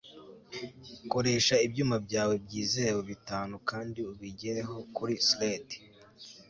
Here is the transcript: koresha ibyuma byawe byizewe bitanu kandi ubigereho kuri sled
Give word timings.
koresha 1.11 1.55
ibyuma 1.65 1.95
byawe 2.05 2.35
byizewe 2.45 2.99
bitanu 3.09 3.53
kandi 3.69 3.99
ubigereho 4.11 4.75
kuri 4.95 5.13
sled 5.27 5.67